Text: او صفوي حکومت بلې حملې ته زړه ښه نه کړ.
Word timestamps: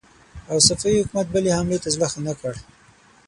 او 0.51 0.57
صفوي 0.67 0.99
حکومت 1.03 1.27
بلې 1.33 1.51
حملې 1.57 1.77
ته 1.83 1.89
زړه 1.95 2.07
ښه 2.11 2.19
نه 2.27 2.33
کړ. 2.39 2.53